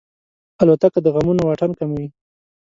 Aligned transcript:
الوتکه 0.61 0.99
د 1.01 1.07
غمونو 1.15 1.41
واټن 1.45 1.71
کموي. 1.79 2.07